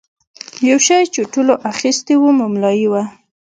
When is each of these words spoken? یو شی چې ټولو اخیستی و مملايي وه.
یو 0.69 0.79
شی 0.87 1.01
چې 1.13 1.21
ټولو 1.33 1.53
اخیستی 1.71 2.15
و 2.17 2.25
مملايي 2.39 2.87
وه. 2.91 3.03